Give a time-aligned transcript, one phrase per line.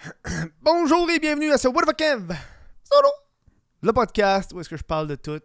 [0.62, 2.34] Bonjour et bienvenue à ce What Kev
[2.84, 3.08] Solo
[3.82, 5.42] Le podcast où est-ce que je parle de tout,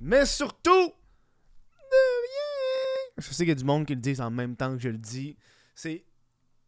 [0.00, 3.12] mais surtout de rien.
[3.18, 4.88] Je sais qu'il y a du monde qui le dit en même temps que je
[4.88, 5.36] le dis.
[5.76, 6.04] C'est.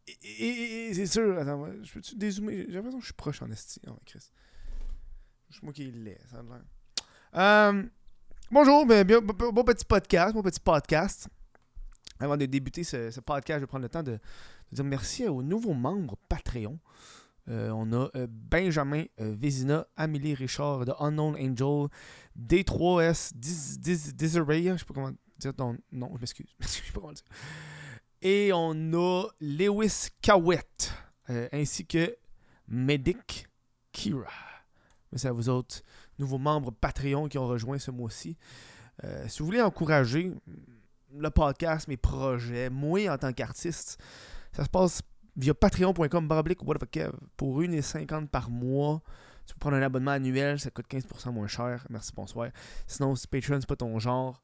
[0.07, 1.37] C'est sûr.
[1.37, 2.65] Attends, je peux-tu dézoomer?
[2.69, 3.81] J'ai l'impression que je suis proche en esti.
[3.87, 4.31] Oh, Chris.
[5.49, 6.61] C'est moi qui laid, ça a l'air.
[7.35, 7.83] Euh,
[8.49, 11.27] bonjour, ben, bien, bon, petit podcast, petit podcast.
[12.19, 14.17] Avant de débuter ce, podcast, je vais prendre le temps de
[14.75, 16.79] dire merci aux nouveaux membres Patreon.
[17.47, 21.87] Euh, on a euh, Benjamin euh, Vézina, Amélie Richard de Unknown Angel,
[22.39, 26.81] D3S, Dis- Dis- Desiree, je sais pas comment dire ton nom, je m'excuse, je sais
[26.93, 27.23] pas comment dire.
[28.21, 30.91] Et on a Lewis Cowett,
[31.29, 32.15] euh, ainsi que
[32.67, 33.47] Medic
[33.91, 34.27] Kira.
[35.11, 35.81] Merci à vous autres,
[36.17, 38.37] nouveaux membres Patreon qui ont rejoint ce mois-ci.
[39.27, 40.31] Si vous voulez encourager
[41.13, 43.97] le podcast, mes projets, moi en tant qu'artiste,
[44.55, 45.01] ça se passe
[45.35, 47.11] via patreon.com baroblique what the fuck Kev.
[47.35, 49.01] pour 1,50$ par mois.
[49.45, 51.85] Tu peux prendre un abonnement annuel, ça coûte 15% moins cher.
[51.89, 52.49] Merci, bonsoir.
[52.87, 54.41] Sinon, si Patreon, c'est pas ton genre,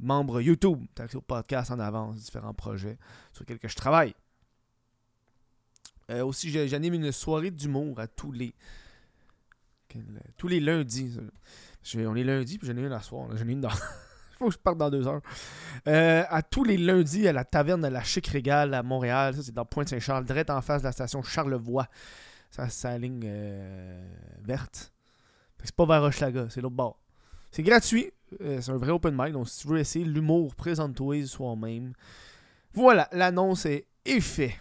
[0.00, 2.98] membre YouTube, t'as accès au podcast en avance, différents projets
[3.32, 4.14] sur lesquels que je travaille.
[6.10, 8.54] Euh, aussi, j'anime une soirée d'humour à tous les
[10.36, 11.18] tous les lundis.
[11.96, 13.28] On est lundi, puis j'en ai une à soir.
[13.36, 13.70] J'en ai une dans.
[14.40, 15.20] Faut que je parte dans deux heures.
[15.86, 19.34] Euh, à tous les lundis à la taverne de la Chic Régale à Montréal.
[19.34, 21.86] Ça, c'est dans Pointe-Saint-Charles, direct en face de la station Charlevoix.
[22.50, 24.02] Ça, c'est la ligne euh,
[24.42, 24.94] verte.
[25.62, 26.98] C'est pas vers Hochelaga, c'est l'autre bord.
[27.50, 28.10] C'est gratuit.
[28.40, 29.34] euh, c'est un vrai open mic.
[29.34, 31.92] Donc, si tu veux essayer l'humour, présente-toi soi-même.
[32.72, 33.88] Voilà, l'annonce est,
[34.22, 34.54] faite.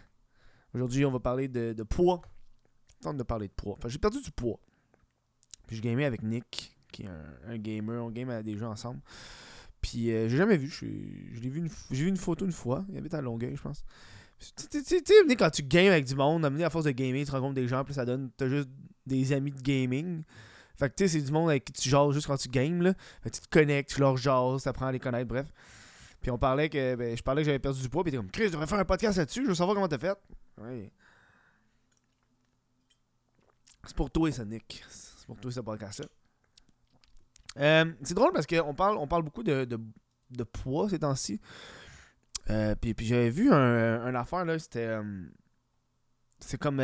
[0.73, 2.21] Aujourd'hui, on va parler de, de poids.
[3.01, 3.75] Tente de parler de poids.
[3.77, 4.59] Enfin, j'ai perdu du poids.
[5.67, 8.03] Puis je gamais avec Nick, qui est un, un gamer.
[8.03, 8.99] On game à des jeux ensemble.
[9.81, 10.67] Puis euh, j'ai jamais vu.
[10.69, 10.85] Je,
[11.41, 12.85] l'ai vu une, j'ai vu une photo une fois.
[12.89, 13.83] Il habite à Longueuil, je pense.
[14.39, 15.03] Tu sais,
[15.37, 17.83] quand tu games avec du monde, amener à force de gamer, tu rencontres des gens,
[17.83, 18.29] puis ça donne.
[18.37, 18.69] T'as juste
[19.05, 20.23] des amis de gaming.
[20.77, 22.81] Fait que tu sais, c'est du monde avec qui tu jases juste quand tu games,
[22.81, 22.93] là.
[23.21, 25.47] Fait que tu te connectes, tu leur jases, t'apprends à les connaître, bref.
[26.21, 26.95] Puis on parlait que.
[26.95, 28.79] Ben, je parlais que j'avais perdu du poids, puis t'es comme, Chris, je devrais faire
[28.79, 30.17] un podcast là-dessus, je veux savoir comment t'as fait.
[30.57, 30.91] Ouais.
[33.85, 34.83] C'est pour toi, ça, Nick.
[34.89, 36.05] C'est pour toi, ce podcast-là.
[37.57, 41.41] Euh, c'est drôle parce qu'on parle, on parle beaucoup de, de, poids ces temps-ci.
[42.49, 44.85] Euh, puis puis j'avais vu un, un affaire, là, c'était.
[44.85, 45.03] euh,
[46.39, 46.81] c'est comme.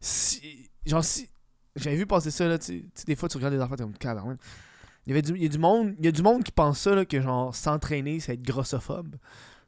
[0.00, 1.28] si, genre, si.
[1.76, 4.36] J'avais vu passer ça, là, tu sais, des fois, tu regardes des affaires, t'es comme.
[5.06, 6.94] Il y il y a du monde, il y a du monde qui pense ça,
[6.94, 9.16] là, que genre, s'entraîner, c'est être grossophobe.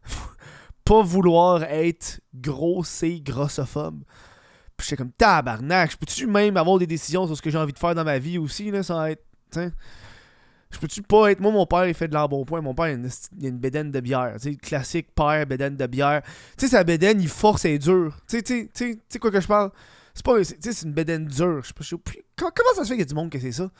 [0.85, 4.03] Pas vouloir être gros, c'est grossophobe.
[4.77, 7.79] Puis j'étais comme tabarnak, peux-tu même avoir des décisions sur ce que j'ai envie de
[7.79, 9.23] faire dans ma vie aussi, là, sans être.
[10.71, 11.41] Je peux-tu pas être.
[11.41, 12.61] Moi, mon père, il fait de l'embonpoint.
[12.61, 14.35] Mon père, il a une, a une bédaine de bière.
[14.35, 16.23] Tu sais, classique père, bédaine de bière.
[16.59, 18.15] Tu sais, sa bédaine, il force et dur.
[18.29, 19.71] Tu sais, tu sais, tu sais, quoi que je parle?
[20.13, 20.37] C'est pas.
[20.39, 21.63] Tu sais, c'est une bédaine dure.
[21.63, 22.13] Je sais pas.
[22.37, 23.71] comment, ça se fait qu'il y a du monde que c'est ça?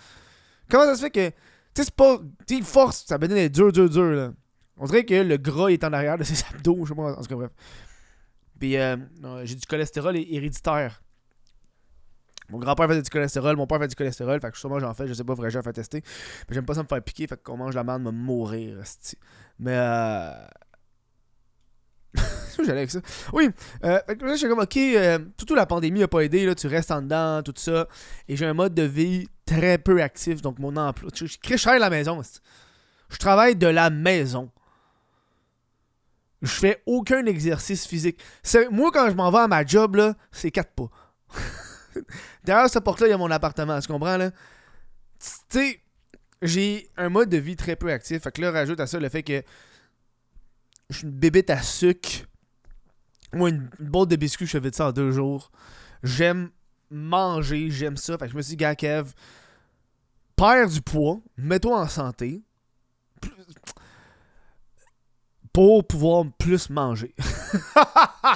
[0.71, 1.29] Comment ça se fait que.
[1.29, 1.35] Tu
[1.75, 2.19] sais, c'est pas.
[2.47, 3.05] Tu sais, il force.
[3.07, 4.33] Sa bédaine est dure, dure, dure, là.
[4.79, 6.79] On dirait que le gras est en arrière de ses abdos.
[6.85, 7.13] Je sais pas.
[7.13, 7.51] En tout cas, bref.
[8.59, 11.03] Puis, euh, euh, j'ai du cholestérol hé- héréditaire.
[12.51, 15.07] Mon grand-père faisait du cholestérol, mon père fait du cholestérol, fait que sûrement j'en fais,
[15.07, 16.03] je sais pas, faudrait que j'en fasse tester.
[16.49, 18.79] Mais j'aime pas ça me faire piquer, fait qu'on mange la merde, me mourir.
[19.59, 20.33] Mais euh.
[22.59, 23.01] J'allais avec ça?
[23.33, 23.51] Oui,
[23.85, 26.55] euh, fait que là, j'étais comme, ok, euh, tout la pandémie a pas aidé, là,
[26.55, 27.87] tu restes en dedans, tout ça.
[28.29, 31.11] Et j'ai un mode de vie très peu actif, donc mon emploi.
[31.15, 32.21] Je je crée cher à la maison.
[33.11, 34.51] Je travaille de la maison.
[36.43, 38.21] Je fais aucun exercice physique.
[38.71, 40.89] Moi, quand je m'en vais à ma job, là, c'est quatre pas.
[42.45, 44.31] Derrière cette porte-là, il y a mon appartement, tu comprends, là?
[44.31, 45.81] Tu sais,
[46.43, 48.23] j'ai un mode de vie très peu actif.
[48.23, 49.43] Fait que là, rajoute à ça le fait que
[50.91, 52.27] je suis une bébête à sucre.
[53.33, 55.51] Moi, une, une boîte de biscuits, je fais ça en deux jours.
[56.03, 56.51] J'aime
[56.91, 58.17] manger, j'aime ça.
[58.17, 59.13] Fait que je me suis dit, gars, Kev,
[60.37, 62.43] perds du poids, mets-toi en santé.
[65.53, 67.15] Pour pouvoir plus manger.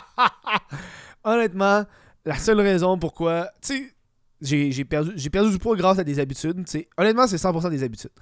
[1.25, 1.87] Honnêtement,
[2.25, 3.51] la seule raison pourquoi.
[3.61, 3.95] Tu
[4.41, 6.65] sais, j'ai perdu, perdu du poids grâce à des habitudes.
[6.65, 6.89] tu sais.
[6.97, 8.13] Honnêtement, c'est 100% des habitudes.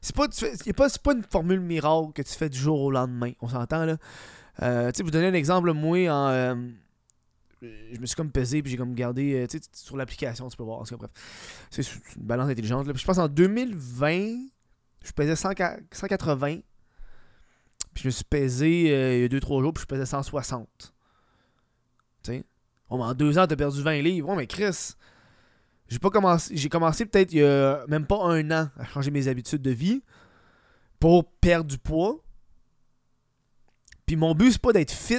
[0.00, 0.28] C'est pas,
[1.02, 3.32] pas, une formule miracle que tu fais du jour au lendemain.
[3.40, 3.96] On s'entend là.
[4.62, 6.28] Euh, tu sais, vous donner un exemple, moi, en.
[6.28, 6.54] euh,
[7.92, 10.56] je me suis comme pesé puis j'ai comme gardé euh, tu sais, sur l'application tu
[10.56, 12.92] peux voir en tout cas, bref c'est c'est une balance intelligente là.
[12.92, 14.36] Puis je pense en 2020
[15.02, 15.50] je pesais 100
[15.90, 16.58] 180
[17.94, 20.68] puis je me suis pesé euh, il y a 2-3 jours puis je pesais 160
[22.22, 22.44] tu sais?
[23.00, 24.28] En deux ans, t'as perdu 20 livres.
[24.30, 24.94] Oh, mais Chris,
[25.88, 26.56] j'ai pas commencé.
[26.56, 29.70] J'ai commencé peut-être il y a même pas un an à changer mes habitudes de
[29.70, 30.02] vie
[30.98, 32.16] pour perdre du poids.
[34.06, 35.18] Puis mon but, c'est pas d'être fit.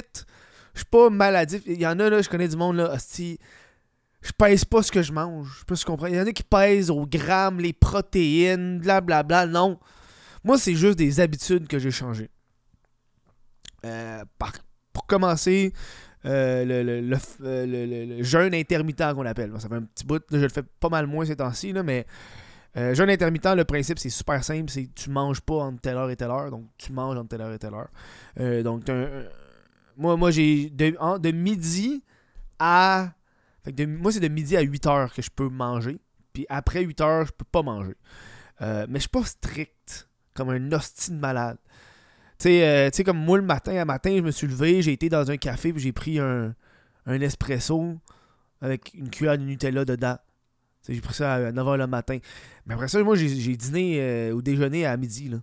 [0.74, 1.62] Je suis pas maladif.
[1.66, 3.38] Il y en a, là, je connais du monde, là, hostie.
[4.20, 5.64] Je pèse pas ce que je mange.
[5.68, 6.06] Je si tu comprends.
[6.06, 9.46] Il y en a qui pèsent au gramme, les protéines, blablabla.
[9.46, 9.78] Non.
[10.44, 12.30] Moi, c'est juste des habitudes que j'ai changées.
[13.84, 14.24] Euh,
[14.92, 15.72] pour commencer,
[16.26, 19.52] euh, le, le, jeûne intermittent qu'on appelle.
[19.58, 22.06] Ça fait un petit bout, je le fais pas mal moins ces temps-ci, mais
[22.76, 26.10] euh, jeûne intermittent, le principe c'est super simple, c'est tu manges pas entre telle heure
[26.10, 28.62] et telle heure, donc tu manges entre telle heure et telle heure.
[28.64, 28.84] donc
[29.96, 32.02] moi, moi j'ai de, de, midi
[32.58, 33.12] à...
[33.86, 35.98] moi c'est de midi à 8 heures que je peux manger,
[36.32, 37.94] puis après 8 heures je peux pas manger.
[38.60, 41.58] mais je suis pas strict, comme un hostie de malade.
[42.44, 45.08] Euh, tu sais, comme moi, le matin, à matin, je me suis levé, j'ai été
[45.08, 46.54] dans un café, puis j'ai pris un,
[47.06, 47.96] espresso
[48.60, 50.18] avec une cuillère de Nutella dedans.
[50.88, 52.18] J'ai pris ça à 9h le matin.
[52.66, 55.28] Mais après ça, moi, j'ai dîné euh, ou déjeuné à midi.
[55.28, 55.38] Là,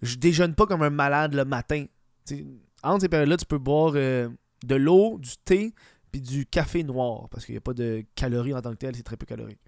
[0.00, 1.84] je déjeune pas comme un malade le matin.
[2.24, 2.46] T'sais,
[2.84, 4.28] entre ces périodes-là, tu peux boire euh,
[4.64, 5.74] de l'eau, du thé,
[6.12, 7.28] puis du café noir.
[7.30, 9.58] Parce qu'il n'y a pas de calories en tant que tel, c'est très peu calorique.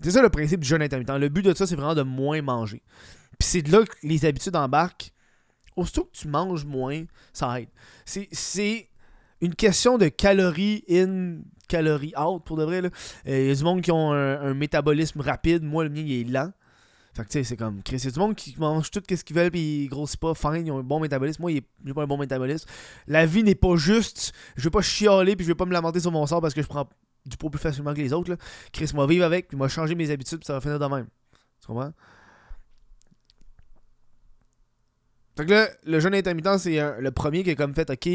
[0.00, 1.10] c'est ça le principe du jeûne intermittent.
[1.10, 2.82] Le but de ça, c'est vraiment de moins manger.
[3.38, 5.12] Puis c'est de là que les habitudes embarquent.
[5.76, 7.68] Aussitôt que tu manges moins, ça aide.
[8.04, 8.88] C'est
[9.40, 11.36] une question de calories in,
[11.68, 12.82] calories out, pour de vrai.
[12.82, 12.90] Euh,
[13.26, 15.62] il y a du monde qui ont un, métabolisme rapide.
[15.62, 16.52] Moi, le mien, il est lent.
[17.14, 17.80] Fait que tu sais, c'est comme.
[17.86, 20.34] Il y a du monde qui mange tout ce qu'ils veulent, puis ils grossissent pas,
[20.34, 21.42] fine, ils ont un bon métabolisme.
[21.42, 21.52] Moi,
[21.84, 22.68] j'ai pas un bon métabolisme.
[23.06, 24.32] La vie n'est pas juste.
[24.56, 26.62] Je vais pas chialer, puis je vais pas me lamenter sur mon sort parce que
[26.62, 26.88] je prends
[27.24, 28.30] du poids plus facilement que les autres.
[28.30, 28.36] Là.
[28.72, 31.06] Chris, moi, vivre avec, puis moi, changer mes habitudes, puis ça va finir de même.
[31.60, 31.92] Tu comprends?
[35.38, 38.08] Fait que là, le jeûne intermittent, c'est le premier qui est comme fait, ok.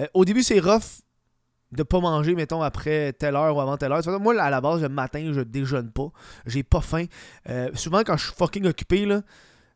[0.00, 1.00] Euh, au début, c'est rough
[1.70, 4.20] de pas manger, mettons, après telle heure ou avant telle heure.
[4.20, 6.12] Moi, à la base, le matin, je déjeune pas.
[6.44, 7.06] J'ai pas faim.
[7.48, 9.22] Euh, souvent, quand je suis fucking occupé, là,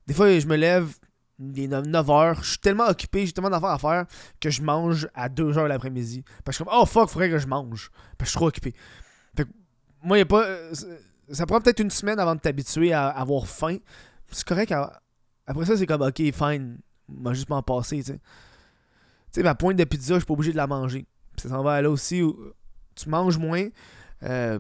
[0.07, 0.93] des fois, je me lève
[1.39, 2.43] les 9 heures.
[2.43, 4.05] Je suis tellement occupé, j'ai tellement d'affaires à faire
[4.39, 6.25] que je mange à 2 heures l'après-midi.
[6.45, 7.91] Parce que je suis comme, oh fuck, faudrait que je mange.
[8.19, 8.75] Parce que je suis trop occupé.
[9.35, 9.51] Fait que,
[10.03, 10.45] moi, y a pas.
[10.45, 10.75] Euh,
[11.31, 13.79] ça prend peut-être une semaine avant de t'habituer à avoir faim.
[14.31, 14.75] C'est correct.
[15.47, 16.79] Après ça, c'est comme, ok, fine,
[17.09, 18.19] m'a juste m'en passer, tu sais.
[18.19, 21.07] Tu sais, ma pointe de pizza, je suis pas obligé de la manger.
[21.37, 22.37] ça s'en va là aussi où
[22.95, 23.69] tu manges moins.
[24.23, 24.59] Euh,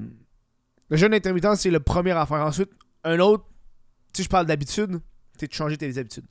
[0.88, 2.38] le jeûne intermittent, c'est le premier à faire.
[2.38, 2.70] Ensuite,
[3.04, 3.44] un autre,
[4.12, 5.00] tu sais, je parle d'habitude,
[5.38, 6.26] c'est de changer tes habitudes.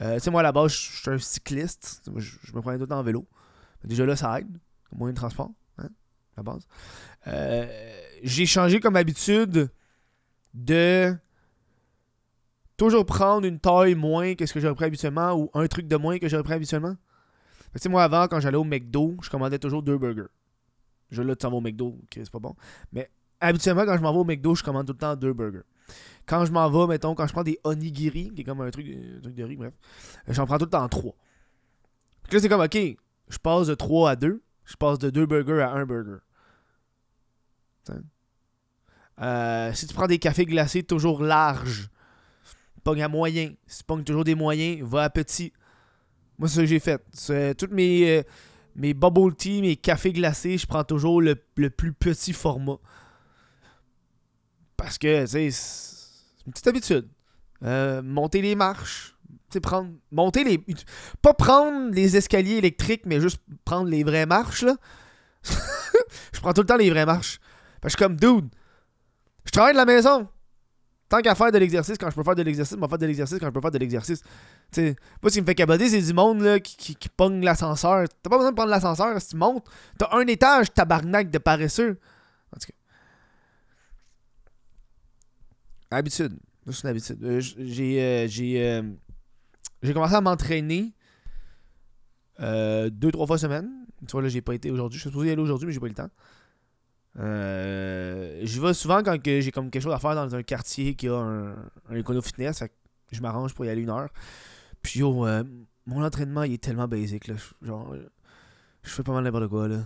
[0.00, 2.02] Euh, tu sais, moi, à la base, je suis un cycliste.
[2.16, 3.26] Je, me prenais tout en vélo.
[3.84, 4.58] Déjà là, ça aide,
[4.92, 5.88] moyen de transport, hein,
[6.36, 6.66] à la base.
[7.26, 7.66] Euh,
[8.22, 9.70] j'ai changé comme habitude
[10.54, 11.16] de
[12.80, 15.96] toujours prendre une taille moins que ce que j'aurais pris habituellement ou un truc de
[15.96, 16.96] moins que j'aurais pris habituellement.
[17.74, 20.30] Tu sais, moi, avant, quand j'allais au McDo, je commandais toujours deux burgers.
[21.10, 22.56] Je là, tu t'en vas au McDo, c'est pas bon.
[22.90, 25.66] Mais habituellement, quand je m'en vais au McDo, je commande tout le temps deux burgers.
[26.24, 28.86] Quand je m'en vais, mettons, quand je prends des onigiri, qui est comme un truc,
[29.22, 29.74] truc de riz, bref,
[30.28, 31.14] j'en prends tout le temps trois.
[32.22, 32.78] Puis là, c'est comme, ok,
[33.28, 36.20] je passe de 3 à 2, je passe de deux burgers à un burger.
[39.20, 41.90] Euh, si tu prends des cafés glacés toujours larges,
[42.98, 43.52] à moyen.
[43.66, 45.52] Si tu pognes toujours des moyens, va à petit.
[46.38, 47.02] Moi, c'est ce que j'ai fait.
[47.54, 48.22] Toutes mes, euh,
[48.74, 52.78] mes bubble tea, mes cafés glacés, je prends toujours le, plus petit format.
[54.76, 55.46] Parce que, c'est
[56.46, 57.08] une petite habitude.
[57.62, 59.14] Euh, monter les marches.
[59.50, 59.90] Tu prendre.
[60.10, 60.64] Monter les.
[61.20, 64.64] Pas prendre les escaliers électriques, mais juste prendre les vraies marches,
[65.42, 67.40] je prends tout le temps les vraies marches.
[67.82, 68.48] Je suis comme, dude,
[69.44, 70.28] je travaille de la maison.
[71.10, 73.06] Tant qu'à faire de l'exercice, quand je peux faire de l'exercice, je vais faire de
[73.06, 74.22] l'exercice quand je peux faire de l'exercice.
[74.70, 78.06] sais, moi, ce qui me fait caboter, c'est du monde là, qui, qui, pogne l'ascenseur.
[78.22, 79.66] T'as pas besoin de prendre l'ascenseur si tu montes.
[79.98, 81.98] T'as un étage, tabarnak de paresseux.
[82.54, 82.74] En tout cas.
[85.90, 86.38] Habitude.
[86.70, 87.24] C'est une habitude.
[87.24, 88.82] Euh, j'ai, euh, j'ai, euh,
[89.82, 90.94] j'ai commencé à m'entraîner
[92.38, 93.68] deux, trois fois semaine.
[94.06, 94.98] Tu vois, là, j'ai pas été aujourd'hui.
[94.98, 96.10] Je suis supposé y aller aujourd'hui, mais j'ai pas eu le temps.
[97.18, 101.08] Euh, je vais souvent quand j'ai comme quelque chose à faire dans un quartier qui
[101.08, 101.56] a un,
[101.88, 102.62] un fitness.
[103.10, 104.10] je m'arrange pour y aller une heure.
[104.82, 105.44] Puis yo, euh,
[105.86, 107.26] mon entraînement il est tellement basique.
[107.26, 107.34] Là.
[107.62, 107.94] Genre,
[108.82, 109.68] je fais pas mal n'importe quoi.
[109.68, 109.78] Là.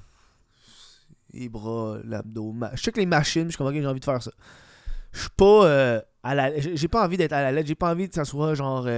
[1.33, 2.55] Les bras, l'abdos.
[2.75, 4.31] Je sais que les machines, je comprends que j'ai envie de faire ça.
[5.13, 6.59] Je suis pas euh, à la.
[6.59, 7.69] J'ai pas envie d'être à la lettre.
[7.69, 8.89] J'ai pas envie que ça soit genre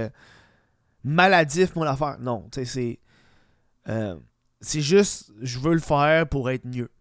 [1.03, 2.17] maladif mon affaire.
[2.19, 2.99] Non, tu sais,
[3.87, 4.19] c'est.
[4.59, 6.91] c'est juste, je veux le faire pour être mieux.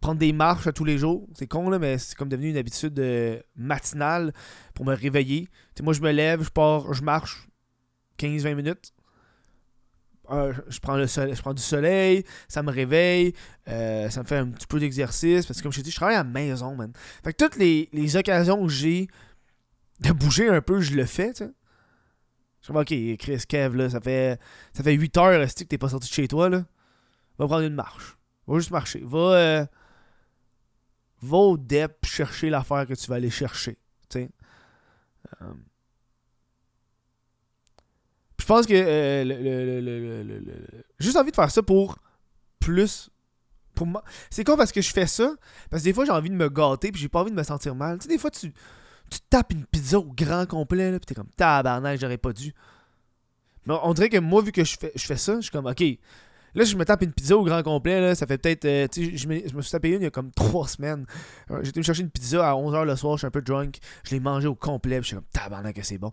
[0.00, 1.28] Prendre des marches à tous les jours.
[1.34, 4.32] C'est con, là, mais c'est comme devenu une habitude euh, matinale
[4.74, 5.48] pour me réveiller.
[5.82, 7.48] moi, je me lève, je pars, je marche
[8.18, 8.92] 15-20 minutes.
[10.30, 13.32] Euh, je, prends le je prends du soleil, ça me réveille,
[13.66, 15.44] euh, ça me fait un petit peu d'exercice.
[15.46, 16.92] Parce que comme je t'ai dit, je travaille à la maison, man.
[17.24, 19.08] Fait que toutes les, occasions que j'ai
[20.00, 21.50] de bouger un peu, je le fais, tu sais.
[22.60, 24.38] suis comme, ok, Chris, Kev, là, ça fait,
[24.72, 26.64] ça fait 8 heures que t'es pas sorti de chez toi, là?
[27.38, 28.16] Va prendre une marche.
[28.46, 29.02] Va juste marcher.
[29.04, 29.66] Va,
[31.22, 33.78] va au DEP chercher l'affaire que tu vas aller chercher.
[34.16, 35.54] Euh,
[38.38, 41.98] je pense que euh, le, le, le, juste envie de faire ça pour
[42.58, 43.10] plus.
[43.74, 44.02] Pour moi.
[44.28, 45.34] C'est con parce que je fais ça.
[45.70, 46.90] Parce que des fois, j'ai envie de me gâter.
[46.90, 47.98] Puis j'ai pas envie de me sentir mal.
[47.98, 48.52] Tu sais, des fois, tu,
[49.10, 50.90] tu tapes une pizza au grand complet.
[50.90, 52.52] Là, puis t'es comme tabarnak, j'aurais pas dû.
[53.66, 55.66] Mais on dirait que moi, vu que je fais, je fais ça, je suis comme
[55.66, 55.82] ok.
[56.54, 58.00] Là, je me tape une pizza au grand complet.
[58.00, 58.64] Là, ça fait peut-être.
[58.64, 61.06] Euh, je me, suis tapé une il y a comme 3 semaines.
[61.50, 63.16] Euh, J'étais me chercher une pizza à 11h le soir.
[63.16, 63.78] Je suis un peu drunk.
[64.04, 64.98] Je l'ai mangé au complet.
[64.98, 66.12] Je suis comme tabarnak, que c'est bon.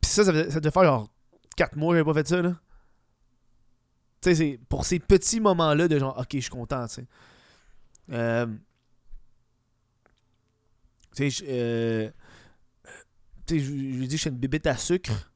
[0.00, 1.08] Puis ça, ça, devait faire genre
[1.56, 2.42] 4 mois que j'avais pas fait ça.
[2.42, 2.50] Tu
[4.22, 7.06] sais, c'est pour ces petits moments-là de genre, ok, je suis content, tu sais.
[8.12, 8.46] Euh,
[11.16, 12.10] tu sais,
[13.58, 15.32] je lui dis je suis une bébête à sucre.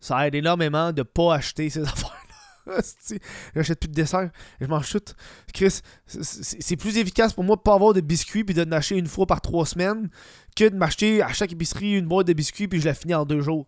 [0.00, 2.19] Ça aide énormément de pas acheter ces affaires-là.
[3.54, 5.14] J'achète plus de dessert, je mange tout.
[5.52, 9.06] Chris, c'est plus efficace pour moi de pas avoir de biscuits puis de n'acheter une
[9.06, 10.08] fois par trois semaines
[10.56, 13.24] que de m'acheter à chaque épicerie une boîte de biscuits puis je la finis en
[13.24, 13.66] deux jours.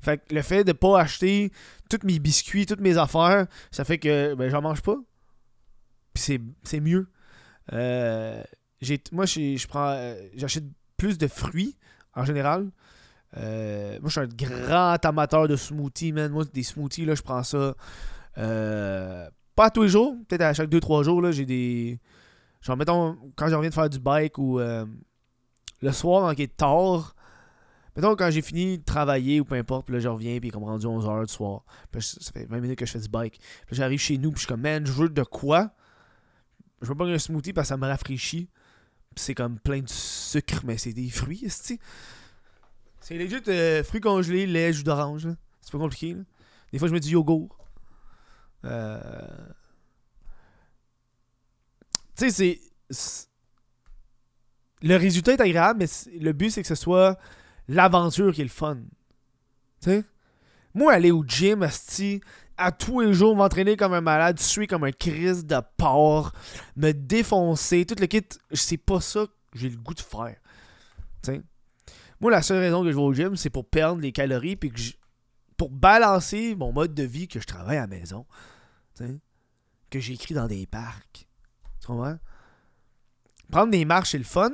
[0.00, 1.52] Fait le fait de pas acheter
[1.88, 4.96] tous mes biscuits, toutes mes affaires, ça fait que ben, j'en mange pas.
[6.12, 7.08] Puis c'est mieux.
[7.72, 8.42] Euh,
[9.12, 10.64] moi, je prends euh, j'achète
[10.96, 11.76] plus de fruits
[12.14, 12.70] en général.
[13.36, 16.30] Euh, moi, je suis un grand amateur de smoothies, man.
[16.30, 17.74] Moi, des smoothies, là, je prends ça.
[18.34, 22.00] pas tous les jours, peut-être à chaque 2-3 jours, là, j'ai des.
[22.60, 26.56] Genre, mettons, quand je reviens de faire du bike ou le soir, quand il est
[26.56, 27.14] tard,
[27.94, 30.64] Mettons, quand j'ai fini de travailler ou peu importe, puis là, je reviens, puis comme
[30.64, 31.64] rendu 11h du soir.
[31.90, 33.38] Puis ça fait 20 minutes que je fais du bike.
[33.66, 35.72] Puis j'arrive chez nous, puis je suis comme, man, je veux de quoi?
[36.80, 38.48] Je veux pas un smoothie parce que ça me rafraîchit.
[39.14, 41.78] C'est comme plein de sucre, mais c'est des fruits, c'est
[43.02, 45.28] C'est legit euh, fruits congelés, lait, jus d'orange.
[45.60, 46.14] C'est pas compliqué.
[46.14, 46.22] Là.
[46.72, 47.58] Des fois, je mets du yogourt.
[48.64, 49.10] Euh...
[52.16, 53.28] Tu sais, c'est.
[54.82, 57.18] Le résultat est agréable, mais le but, c'est que ce soit
[57.68, 58.78] l'aventure qui est le fun.
[59.80, 60.04] Tu sais?
[60.74, 61.66] Moi, aller au gym,
[62.56, 66.32] à tous les jours, m'entraîner comme un malade, suer comme un crise de porc,
[66.76, 70.36] me défoncer, tout le kit, c'est pas ça que j'ai le goût de faire.
[71.22, 71.42] Tu sais?
[72.22, 74.70] Moi, la seule raison que je vais au gym, c'est pour perdre les calories, puis
[74.70, 74.80] que
[75.56, 78.26] pour balancer mon mode de vie que je travaille à la maison.
[79.90, 81.26] Que j'écris dans des parcs.
[81.80, 82.16] Tu comprends?
[83.50, 84.52] Prendre des marches, c'est le fun.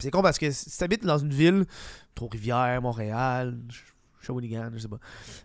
[0.00, 1.64] C'est con parce que si tu habites dans une ville,
[2.16, 3.56] Trois-Rivières, Montréal,
[4.20, 4.98] Shawinigan, je sais pas.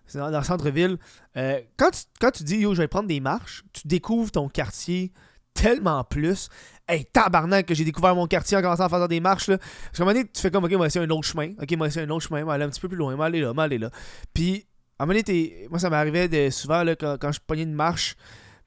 [0.07, 0.97] C'est dans, le centre-ville.
[1.37, 5.13] Euh, quand, quand tu dis, yo, je vais prendre des marches, tu découvres ton quartier
[5.53, 6.49] tellement plus.
[6.87, 9.47] Hey, tabarnak, que j'ai découvert mon quartier en commençant à faire des marches.
[9.47, 9.57] Là.
[9.57, 11.51] Parce qu'à un moment donné, tu fais comme, ok, moi, c'est un autre chemin.
[11.61, 12.47] Ok, moi, c'est un autre chemin.
[12.47, 13.15] aller un petit peu plus loin.
[13.15, 13.91] Moi, aller là, moi, aller là.
[14.33, 14.65] Puis,
[14.97, 18.15] à un moment donné, moi, ça m'arrivait souvent là, quand, je pognais une marche.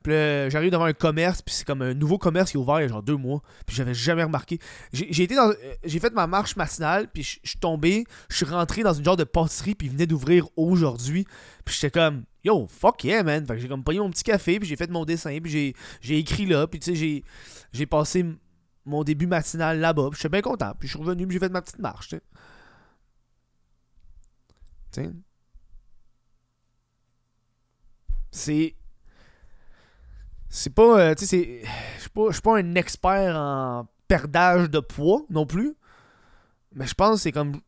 [0.03, 0.13] Puis
[0.51, 2.85] j'arrive devant un commerce, puis c'est comme un nouveau commerce qui est ouvert il y
[2.87, 3.41] a genre deux mois.
[3.67, 4.59] Puis j'avais jamais remarqué.
[4.93, 5.53] J'ai été dans.
[5.85, 9.17] J'ai fait ma marche matinale, puis je suis tombé, je suis rentré dans une genre
[9.17, 11.25] de pâtisserie, puis il venait d'ouvrir aujourd'hui.
[11.65, 13.47] Puis j'étais comme, yo, fuck yeah, man.
[13.47, 16.19] Fait que j'ai comme payé mon petit café, puis j'ai fait mon dessin, puis j'ai
[16.19, 17.23] écrit là, puis tu sais,
[17.73, 18.25] j'ai passé
[18.85, 20.73] mon début matinal là-bas, puis j'étais bien content.
[20.79, 22.19] Puis je suis revenu, puis j'ai fait ma petite marche, tu
[24.91, 25.11] sais.
[28.31, 28.75] C'est
[30.55, 31.01] c'est pas.
[31.01, 31.63] Euh, tu sais,
[31.97, 32.01] je
[32.33, 35.75] suis pas, un expert en perdage de poids non plus.
[36.75, 37.61] Mais je pense que c'est comme.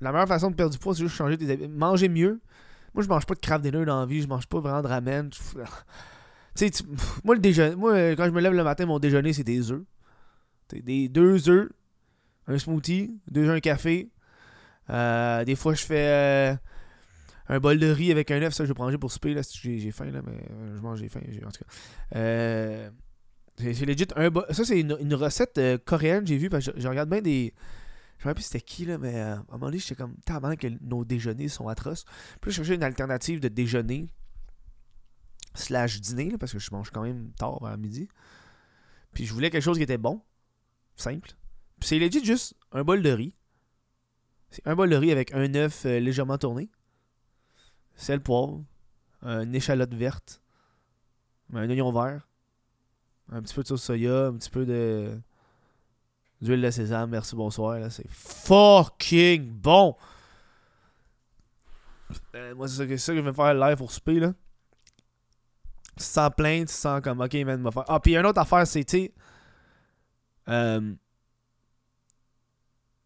[0.00, 1.70] La meilleure façon de perdre du poids, c'est juste changer tes habitudes.
[1.70, 2.40] Manger mieux.
[2.94, 4.22] Moi, je mange pas de craft dinner dans la vie.
[4.22, 5.30] Je mange pas vraiment de ramen.
[6.56, 6.84] Tu sais,
[7.22, 7.76] moi, le déjeuner.
[7.76, 9.84] Moi, quand je me lève le matin, mon déjeuner, c'est des œufs.
[10.72, 11.70] Des deux œufs,
[12.48, 14.10] un smoothie, deux œufs, un café.
[14.90, 16.08] Euh, des fois, je fais.
[16.08, 16.56] Euh,
[17.48, 19.80] un bol de riz avec un œuf, ça je vais prendre pour souper là, si
[19.80, 22.90] j'ai faim là, mais euh, je mange j'ai faim, en tout cas.
[23.58, 27.10] C'est legit un ça c'est une, recette euh, coréenne, j'ai vu parce que je, regarde
[27.10, 27.52] bien des
[28.18, 30.54] je sais pas plus c'était qui là, mais à un moment donné, j'étais comme tellement
[30.56, 32.04] que nos déjeuners sont atroces.
[32.40, 34.12] Puis je cherchais une alternative de déjeuner
[35.54, 38.08] slash dîner parce que je mange quand même tard à midi.
[39.12, 40.22] Puis je voulais quelque chose qui était bon,
[40.96, 41.30] simple.
[41.78, 43.34] Puis c'est legit juste un bol de riz.
[44.50, 46.70] C'est un bol de riz avec un œuf légèrement tourné
[47.98, 48.64] sel, poivre,
[49.22, 50.40] une échalote verte,
[51.52, 52.28] un oignon vert,
[53.30, 55.20] un petit peu de sauce soya, un petit peu de
[56.40, 57.78] d'huile de sésame, merci, bonsoir.
[57.90, 59.96] C'est fucking bon!
[62.34, 64.20] Euh, moi, c'est ça, que je vais faire live pour souper.
[64.20, 64.32] Là.
[65.96, 67.84] Tu te sens comme, ok, man, va faire.
[67.88, 69.12] Ah, puis une autre affaire, c'est,
[70.48, 70.94] euh,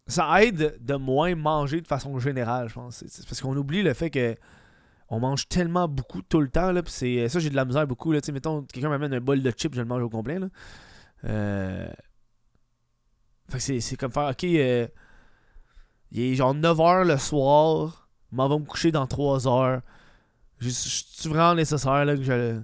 [0.06, 3.04] ça aide de moins manger de façon générale, je pense.
[3.28, 4.36] Parce qu'on oublie le fait que
[5.08, 6.72] on mange tellement beaucoup tout le temps.
[6.72, 8.12] Là, c'est, ça, j'ai de la misère beaucoup.
[8.12, 10.38] Là, mettons, quelqu'un m'amène un bol de chips, je le mange au complet.
[10.38, 10.48] Là.
[11.24, 11.88] Euh...
[13.52, 14.88] Fait que c'est, comme faire, ok, euh,
[16.11, 19.82] il est genre 9h le soir, m'en va me coucher dans 3 h
[20.61, 22.62] C'est vraiment nécessaire là, que je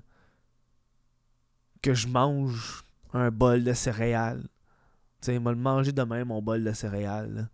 [1.83, 4.42] que je mange un bol de céréales?
[5.21, 7.50] Tu sais, il m'a le manger demain, mon bol de céréales.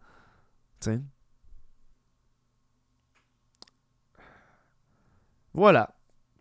[0.81, 1.01] Tu sais?
[5.53, 5.93] Voilà.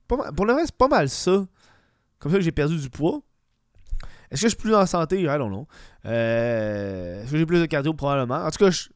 [0.08, 1.48] pour le reste, pas mal ça.
[2.20, 3.24] Comme ça que j'ai perdu du poids.
[4.34, 5.22] Est-ce que je suis plus en santé?
[5.22, 5.68] I don't know.
[6.06, 7.94] Euh, est-ce que j'ai plus de cardio?
[7.94, 8.44] Probablement.
[8.44, 8.90] En tout cas, je,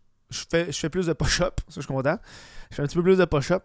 [0.49, 1.61] fais, plus de push-up.
[1.67, 2.17] Ça, je suis content.
[2.71, 3.63] Je fais un petit peu plus de push-up.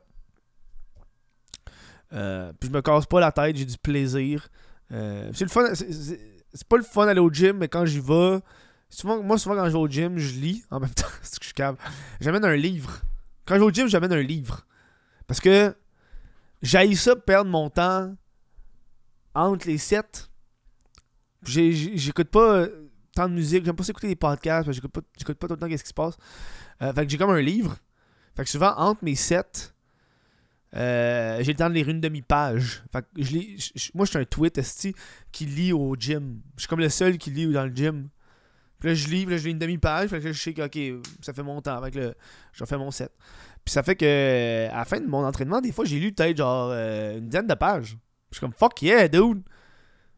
[2.12, 4.48] Euh, puis je me casse pas la tête, j'ai du plaisir.
[4.92, 5.64] Euh, c'est le fun.
[5.74, 8.40] C'est pas le fun d'aller au gym, mais quand j'y vais.
[8.90, 11.06] Souvent, moi, souvent, quand je vais au gym, je lis en même temps.
[11.22, 11.76] c'est que je suis
[12.20, 13.00] J'amène un livre.
[13.46, 14.66] Quand je vais au gym, j'amène un livre.
[15.26, 15.74] Parce que
[16.60, 18.14] j'ai ça perdre mon temps
[19.34, 20.28] entre les sets.
[21.44, 25.54] J'écoute pas euh, tant de musique, j'aime pas écouter des podcasts, j'écoute pas, pas tout
[25.54, 26.16] le temps qu'est-ce qui se passe.
[26.80, 27.76] Euh, fait que j'ai comme un livre.
[28.36, 29.72] Fait que souvent, entre mes sets,
[30.74, 32.82] euh, j'ai le temps de lire une demi-page.
[32.92, 34.60] Fait que je lis, moi, je suis un tweet
[35.30, 36.40] qui lit au gym.
[36.56, 38.08] Je suis comme le seul qui lit dans le gym.
[38.78, 40.08] Puis là, je lis, là, je lis une demi-page.
[40.08, 41.82] Fait que je sais que, ok, ça fait mon temps.
[41.82, 42.14] Fait que
[42.52, 43.12] je fais mon set.
[43.64, 46.38] Puis ça fait que, à la fin de mon entraînement, des fois, j'ai lu peut-être
[46.38, 47.98] genre une dizaine de pages.
[48.30, 49.42] Je suis comme, fuck yeah, dude.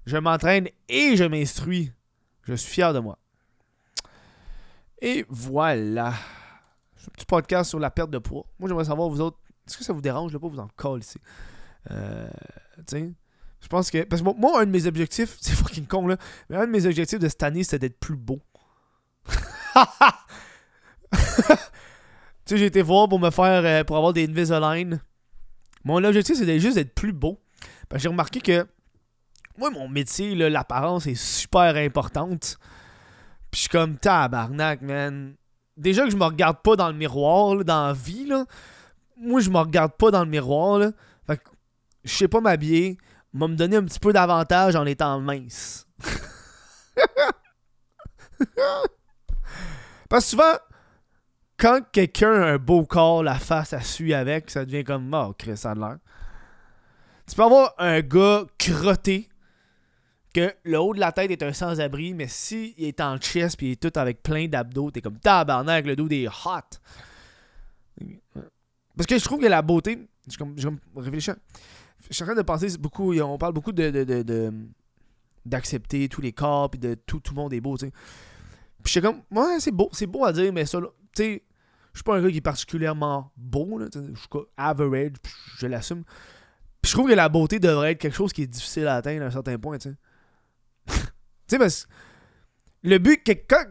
[0.07, 1.93] Je m'entraîne et je m'instruis.
[2.43, 3.19] Je suis fier de moi.
[5.01, 6.09] Et voilà.
[6.09, 8.47] Un petit podcast sur la perte de poids.
[8.59, 11.19] Moi, j'aimerais savoir, vous autres, est-ce que ça vous dérange de pas vous en ici?
[11.91, 12.29] Euh,
[13.61, 14.05] je pense que.
[14.05, 16.17] Parce que moi, un de mes objectifs, c'est fucking con là,
[16.49, 18.41] mais un de mes objectifs de cette année, c'est d'être plus beau.
[21.13, 21.21] tu
[22.47, 23.65] sais, j'ai été voir pour me faire.
[23.65, 25.01] Euh, pour avoir des Invisalign.
[25.85, 27.41] Mon objectif, c'est juste d'être plus beau.
[27.95, 28.67] J'ai remarqué que.
[29.57, 32.59] Moi, mon métier, l'apparence est super importante.
[33.51, 35.35] Puis je suis comme tabarnak, man.
[35.77, 38.45] Déjà que je me regarde pas dans le miroir, dans la vie, là
[39.17, 40.91] moi, je me regarde pas dans le miroir, là.
[41.27, 41.45] Fait que,
[42.05, 42.99] je sais pas m'habiller.
[43.33, 45.89] M'a me donner un petit peu d'avantage en étant mince.
[50.09, 50.53] Parce que souvent,
[51.57, 55.35] quand quelqu'un a un beau corps, la face à suit avec, ça devient comme oh,
[55.37, 55.99] Chris, ça a l'air.
[57.27, 59.29] Tu peux avoir un gars crotté,
[60.35, 63.69] que le haut de la tête est un sans-abri, mais s'il est en chest puis
[63.69, 66.79] il est tout avec plein d'abdos, t'es comme tabarnak, le dos des hot.
[68.97, 70.07] Parce que je trouve que la beauté.
[70.29, 70.69] Je, comme, je
[71.21, 73.15] suis en train de penser beaucoup.
[73.15, 73.91] On parle beaucoup de.
[73.91, 74.53] de,
[75.45, 77.93] d'accepter tous les corps puis de tout, tout le monde est beau, tu sais.
[78.83, 80.89] Puis je suis comme, ouais, c'est beau, c'est beau à dire, mais ça, tu
[81.23, 81.43] sais,
[81.93, 85.13] je suis pas un gars qui est particulièrement beau, là, je suis average,
[85.59, 86.03] je l'assume.
[86.81, 89.25] Puis je trouve que la beauté devrait être quelque chose qui est difficile à atteindre
[89.25, 89.97] à un certain point, tu sais.
[91.47, 91.87] Tu sais, parce
[92.83, 93.65] le but, quand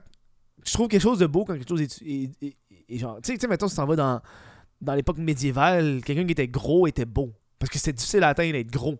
[0.65, 3.75] je trouve quelque chose de beau quand quelque chose est, genre, tu sais, mettons, si
[3.75, 4.21] t'en vas dans
[4.83, 7.33] dans l'époque médiévale, quelqu'un qui était gros était beau.
[7.57, 8.99] Parce que c'était difficile à atteindre d'être gros.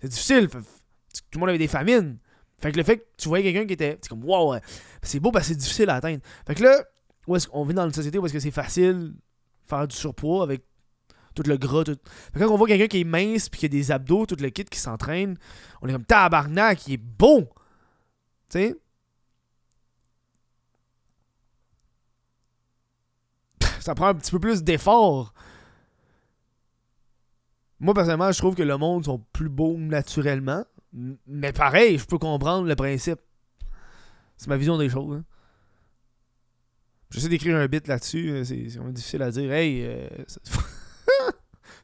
[0.00, 0.48] C'est difficile.
[0.48, 0.60] Tout
[1.34, 2.18] le monde avait des famines.
[2.58, 3.98] Fait que le fait que tu voyais quelqu'un qui était.
[4.00, 4.56] C'est comme, wow,
[5.02, 6.20] c'est beau parce que c'est difficile à atteindre.
[6.46, 6.84] Fait que là,
[7.26, 9.14] où est-ce qu'on vit dans une société où est-ce que c'est facile
[9.64, 10.62] faire du surpoids avec
[11.34, 11.84] tout le gras.
[11.84, 11.96] Tout...
[12.32, 14.36] Fait que quand on voit quelqu'un qui est mince puis qui a des abdos, tout
[14.38, 15.36] le kit qui s'entraîne,
[15.80, 17.48] on est comme tabarnak, il est beau.
[18.52, 18.76] Sais?
[23.80, 25.32] ça prend un petit peu plus d'effort.
[27.80, 30.66] Moi, personnellement, je trouve que le monde sont plus beaux naturellement.
[31.26, 33.20] Mais pareil, je peux comprendre le principe.
[34.36, 35.16] C'est ma vision des choses.
[35.16, 35.24] Hein.
[37.08, 38.32] J'essaie d'écrire un bit là-dessus.
[38.32, 39.50] Euh, c'est difficile à dire.
[39.50, 40.10] Hey, euh,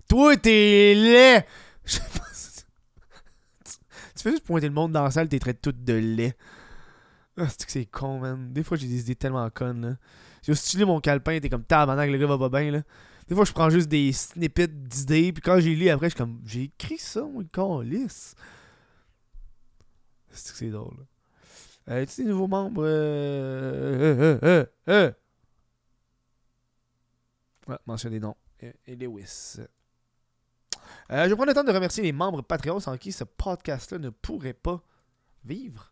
[0.07, 1.47] toi, t'es laid!
[1.87, 1.99] tu
[4.23, 6.37] fais juste pointer le monde dans la salle, t'es traité tout de lait.
[7.39, 8.53] Ah, c'est que c'est con, man?
[8.53, 9.97] Des fois, j'ai des idées tellement connes, là.
[10.43, 12.83] J'ai stylé mon calepin, t'es comme tabarnak, le gars va pas bien, là.
[13.29, 16.19] Des fois, je prends juste des snippets d'idées, puis quand j'ai lu après, je suis
[16.19, 18.35] comme, j'ai écrit ça, moi, le lisse.
[20.31, 21.05] C'est que c'est drôle, là?
[21.91, 22.83] Euh, tu des nouveaux membres?
[22.85, 25.13] Euh, euh, euh,
[27.67, 28.37] Ouais, mentionne des noms.
[28.61, 29.59] Et Lewis.
[31.11, 34.55] je prendre le temps de remercier les membres Patreon sans qui ce podcast-là ne pourrait
[34.55, 34.83] pas
[35.45, 35.89] vivre.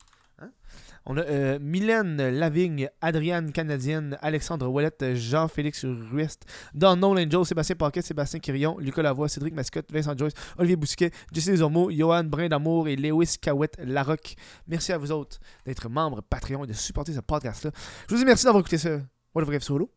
[1.09, 6.45] On a euh, Mylène Lavigne, Adriane Canadienne, Alexandre Ouellette, Jean-Félix Ruest,
[6.75, 6.99] Don
[7.31, 11.91] Joe, Sébastien Paquet, Sébastien Quirion, Lucas Lavoie, Cédric Mascotte, Vincent Joyce, Olivier Bousquet, Jesse Desormeaux,
[11.91, 14.35] Johan Brin d'Amour et Lewis Cahouette Larocque.
[14.67, 17.71] Merci à vous autres d'être membres Patreon et de supporter ce podcast-là.
[18.09, 18.99] Je vous dis merci d'avoir écouté ça
[19.33, 19.93] What if Rêve Solo.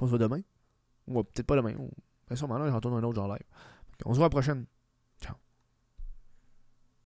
[0.00, 0.40] On se voit demain.
[1.06, 1.74] Ou peut-être pas demain.
[1.78, 1.90] Ou,
[2.28, 3.44] ben sûrement là, je retourne un autre genre live.
[4.04, 4.66] On se voit à la prochaine.